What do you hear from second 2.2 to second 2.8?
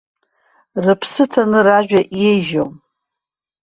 еижьом.